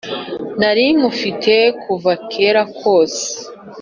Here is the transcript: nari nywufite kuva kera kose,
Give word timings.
nari 0.59 0.85
nywufite 0.97 1.55
kuva 1.81 2.11
kera 2.31 2.63
kose, 2.79 3.25